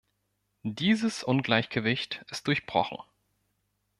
Dieses 0.63 1.23
Ungleichgewicht 1.23 2.25
ist 2.31 2.47
durchbrochen. 2.47 3.03